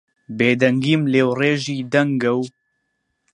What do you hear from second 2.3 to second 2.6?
و